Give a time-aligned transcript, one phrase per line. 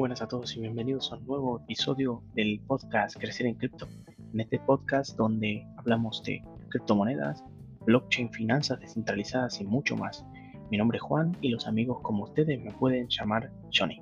[0.00, 3.86] buenas a todos y bienvenidos a un nuevo episodio del podcast Crecer en Cripto.
[4.32, 7.44] En este podcast donde hablamos de criptomonedas,
[7.84, 10.24] blockchain, finanzas descentralizadas y mucho más.
[10.70, 14.00] Mi nombre es Juan y los amigos como ustedes me pueden llamar Johnny.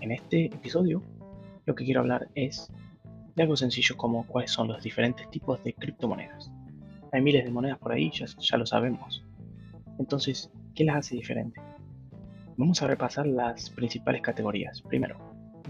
[0.00, 1.00] En este episodio
[1.66, 2.72] lo que quiero hablar es
[3.36, 6.50] de algo sencillo como cuáles son los diferentes tipos de criptomonedas.
[7.12, 9.24] Hay miles de monedas por ahí, ya, ya lo sabemos.
[10.00, 11.62] Entonces, ¿qué las hace diferentes?
[12.62, 14.82] Vamos a repasar las principales categorías.
[14.82, 15.16] Primero,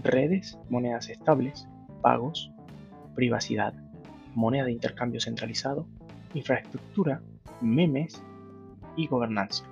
[0.03, 1.67] redes, monedas estables,
[2.03, 2.51] pagos,
[3.15, 3.73] privacidad,
[4.35, 5.87] moneda de intercambio centralizado,
[6.35, 7.19] infraestructura,
[7.61, 8.23] memes
[8.95, 9.65] y gobernanza.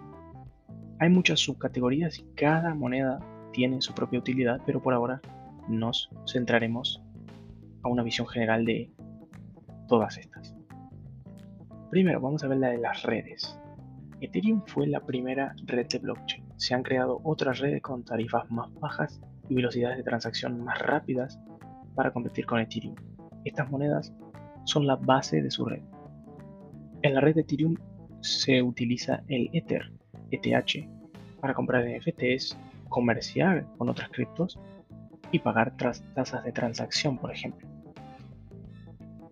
[0.97, 3.19] Hay muchas subcategorías y cada moneda
[3.53, 5.21] tiene su propia utilidad, pero por ahora
[5.69, 7.03] nos centraremos
[7.83, 8.89] a una visión general de
[9.87, 10.55] todas estas.
[11.91, 13.59] Primero vamos a ver la de las redes.
[14.21, 16.50] Ethereum fue la primera red de blockchain.
[16.61, 21.39] Se han creado otras redes con tarifas más bajas y velocidades de transacción más rápidas
[21.95, 22.93] para competir con Ethereum.
[23.45, 24.13] Estas monedas
[24.65, 25.81] son la base de su red.
[27.01, 27.77] En la red de Ethereum
[28.19, 29.91] se utiliza el Ether,
[30.29, 30.87] ETH,
[31.39, 32.55] para comprar NFTs,
[32.89, 34.59] comerciar con otras criptos
[35.31, 37.67] y pagar tasas de transacción, por ejemplo.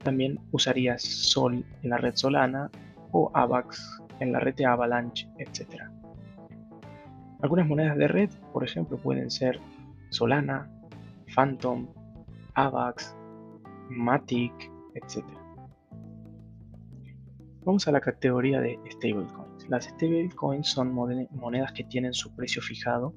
[0.03, 2.71] También usarías Sol en la red Solana
[3.11, 5.98] o AVAX en la red de Avalanche, etc.
[7.41, 9.59] Algunas monedas de red, por ejemplo, pueden ser
[10.09, 10.69] Solana,
[11.33, 11.87] Phantom,
[12.53, 13.15] AVAX,
[13.89, 14.53] Matic,
[14.95, 15.23] etc.
[17.63, 19.69] Vamos a la categoría de stablecoins.
[19.69, 23.13] Las stablecoins son monedas que tienen su precio fijado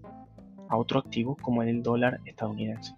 [0.68, 2.94] a otro activo como el dólar estadounidense.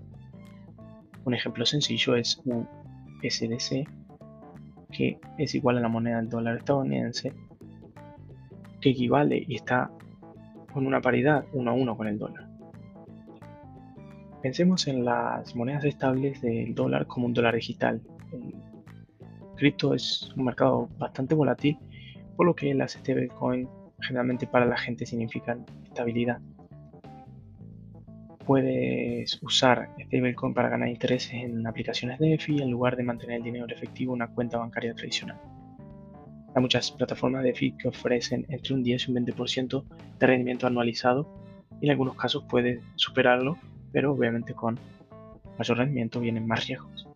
[1.24, 3.88] Un ejemplo sencillo es USDC,
[4.90, 7.32] que es igual a la moneda del dólar estadounidense
[8.80, 9.90] que equivale y está
[10.74, 12.48] con una paridad 1 a 1 con el dólar.
[14.42, 18.02] Pensemos en las monedas estables del dólar como un dólar digital.
[18.32, 18.52] El
[19.56, 21.78] cripto es un mercado bastante volátil,
[22.36, 23.68] por lo que las stablecoins
[24.00, 26.40] generalmente para la gente significan estabilidad.
[28.44, 33.66] Puedes usar stablecoin para ganar intereses en aplicaciones DeFi en lugar de mantener el dinero
[33.68, 35.40] efectivo en una cuenta bancaria tradicional.
[36.54, 39.84] Hay muchas plataformas de FI que ofrecen entre un 10 y un 20%
[40.18, 41.28] de rendimiento anualizado
[41.80, 43.58] y en algunos casos puede superarlo,
[43.92, 44.78] pero obviamente con
[45.58, 47.08] mayor rendimiento vienen más riesgos.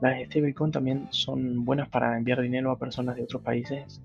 [0.00, 4.00] Las stablecoins también son buenas para enviar dinero a personas de otros países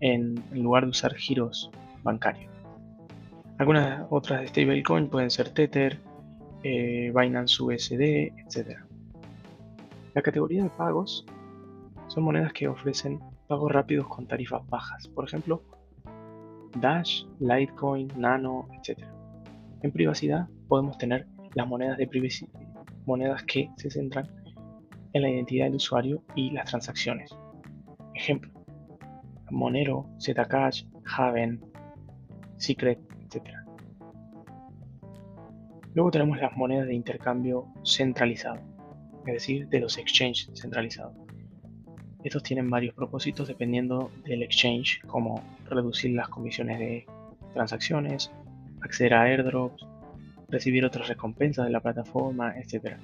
[0.00, 1.70] en, lugar de usar giros
[2.02, 2.52] bancarios.
[3.58, 5.98] Algunas otras stablecoins pueden ser Tether,
[6.62, 8.78] eh, Binance USD, etc.
[10.14, 11.24] La categoría de pagos
[12.08, 15.62] son monedas que ofrecen pagos rápidos con tarifas bajas, por ejemplo,
[16.80, 19.04] Dash, Litecoin, Nano, etc.
[19.82, 22.52] En privacidad podemos tener las monedas de privacidad,
[23.06, 24.28] monedas que se centran
[25.12, 27.30] en la identidad del usuario y las transacciones.
[28.14, 28.50] Ejemplo,
[29.50, 30.84] Monero, Zcash,
[31.16, 31.60] Haven,
[32.56, 33.48] Secret, etc.
[35.94, 38.60] Luego tenemos las monedas de intercambio centralizado,
[39.26, 41.25] es decir, de los exchanges centralizados.
[42.24, 47.06] Estos tienen varios propósitos dependiendo del exchange, como reducir las comisiones de
[47.54, 48.32] transacciones,
[48.82, 49.86] acceder a airdrops,
[50.48, 52.96] recibir otras recompensas de la plataforma, etc.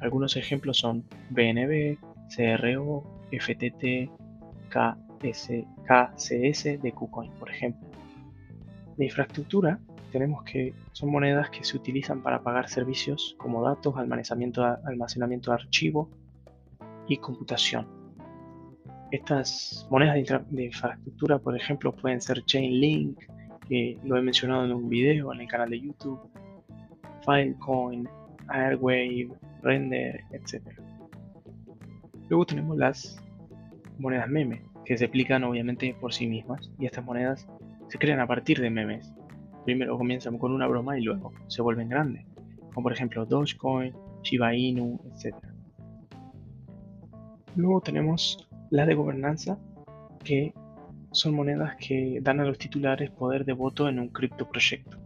[0.00, 1.98] Algunos ejemplos son BNB,
[2.34, 4.10] CRO, FTT,
[4.68, 5.50] KS,
[5.86, 7.88] KCS de KuCoin, por ejemplo.
[8.96, 9.78] De infraestructura
[10.12, 15.56] tenemos que son monedas que se utilizan para pagar servicios como datos, almacenamiento, almacenamiento de
[15.56, 16.10] archivo
[17.08, 17.95] y computación.
[19.10, 23.18] Estas monedas de, infraestructura, por ejemplo, pueden ser Chainlink,
[23.68, 26.20] que lo he mencionado en un video en el canal de YouTube,
[27.24, 28.08] Filecoin,
[28.48, 29.28] Airwave,
[29.62, 30.62] Render, etc.
[32.28, 33.22] Luego tenemos las
[33.98, 37.46] monedas meme, que se aplican obviamente por sí mismas, y estas monedas
[37.88, 39.12] se crean a partir de memes.
[39.64, 42.24] Primero comienzan con una broma y luego se vuelven grandes,
[42.72, 45.36] como por ejemplo Dogecoin, Shiba Inu, etc.
[47.56, 49.58] Luego tenemos las de gobernanza,
[50.24, 50.52] que
[51.12, 54.98] son monedas que dan a los titulares poder de voto en un criptoproyecto.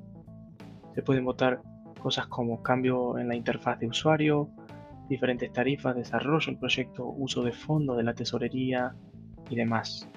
[0.95, 1.63] Se pueden votar
[2.01, 4.51] cosas como cambio en la interfaz de usuario,
[5.09, 8.95] diferentes tarifas, desarrollo del proyecto, uso de fondos de la tesorería
[9.49, 10.09] y demás.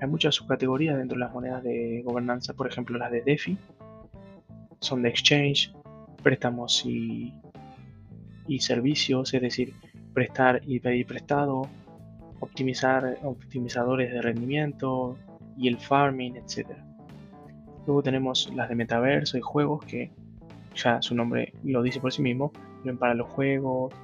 [0.00, 3.56] Hay muchas subcategorías dentro de las monedas de gobernanza, por ejemplo las de DeFi,
[4.80, 5.72] son de exchange,
[6.22, 7.32] préstamos y,
[8.48, 9.74] y servicios, es decir,
[10.12, 11.68] prestar y pedir prestado,
[12.42, 15.16] optimizar optimizadores de rendimiento
[15.56, 16.70] y el farming, etc.
[17.86, 20.10] Luego tenemos las de metaverso y juegos que
[20.74, 22.52] ya su nombre lo dice por sí mismo,
[22.98, 23.94] para los juegos,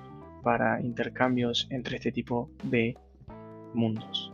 [0.45, 2.97] para intercambios entre este tipo de
[3.75, 4.33] mundos.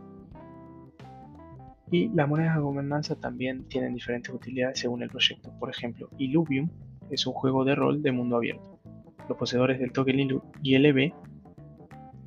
[1.89, 5.51] Y las monedas de gobernanza también tienen diferentes utilidades según el proyecto.
[5.59, 6.69] Por ejemplo, Illuvium
[7.09, 8.79] es un juego de rol de mundo abierto.
[9.27, 11.13] Los poseedores del token ILB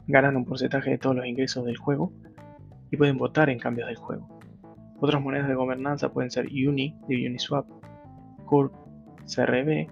[0.08, 2.12] ganan un porcentaje de todos los ingresos del juego
[2.90, 4.26] y pueden votar en cambios del juego.
[5.00, 7.66] Otras monedas de gobernanza pueden ser Uni de Uniswap,
[8.46, 8.72] CURP,
[9.32, 9.86] CRB,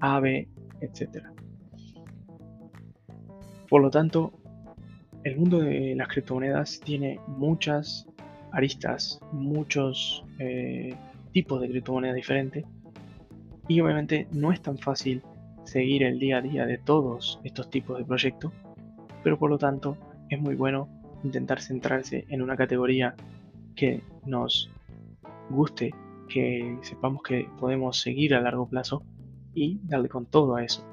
[0.00, 0.48] AVE,
[0.80, 1.24] etc.
[3.70, 4.32] Por lo tanto,
[5.22, 8.06] el mundo de las criptomonedas tiene muchas
[8.52, 10.94] aristas, muchos eh,
[11.32, 12.64] tipos de criptomonedas diferentes
[13.68, 15.22] y obviamente no es tan fácil
[15.64, 18.52] seguir el día a día de todos estos tipos de proyectos,
[19.24, 19.96] pero por lo tanto
[20.28, 20.88] es muy bueno
[21.24, 23.16] intentar centrarse en una categoría
[23.74, 24.70] que nos
[25.50, 25.92] guste,
[26.28, 29.02] que sepamos que podemos seguir a largo plazo
[29.54, 30.86] y darle con todo a eso.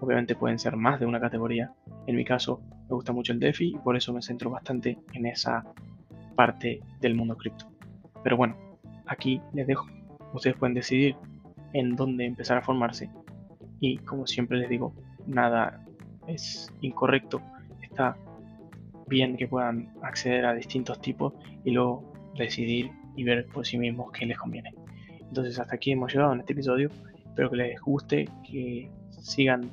[0.00, 1.74] Obviamente pueden ser más de una categoría.
[2.06, 5.26] En mi caso me gusta mucho el DeFi y por eso me centro bastante en
[5.26, 5.64] esa
[6.36, 7.66] parte del mundo cripto.
[8.22, 8.56] Pero bueno,
[9.06, 9.86] aquí les dejo.
[10.32, 11.16] Ustedes pueden decidir
[11.72, 13.10] en dónde empezar a formarse.
[13.80, 14.94] Y como siempre les digo,
[15.26, 15.84] nada
[16.30, 17.40] es incorrecto.
[17.82, 18.16] Está
[19.06, 21.34] bien que puedan acceder a distintos tipos
[21.64, 24.72] y luego decidir y ver por sí mismos qué les conviene.
[25.20, 26.90] Entonces hasta aquí hemos llegado en este episodio.
[27.26, 29.70] Espero que les guste, que sigan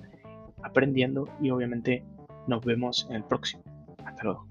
[0.63, 2.03] aprendiendo y obviamente
[2.47, 3.63] nos vemos en el próximo.
[4.03, 4.47] Hasta luego.